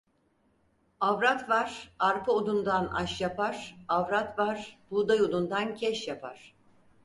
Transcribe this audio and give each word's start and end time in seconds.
Avrat 0.99 1.49
var, 1.49 1.91
arpa 1.99 2.31
unundan 2.33 2.85
aş 2.87 3.21
yapar; 3.21 3.75
avrat 3.87 4.37
var, 4.39 4.77
buğday 4.91 5.19
unundan 5.21 5.75
keş 5.75 6.07
yapar. 6.07 6.55